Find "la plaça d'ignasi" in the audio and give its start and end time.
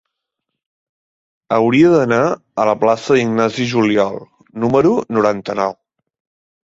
2.69-3.67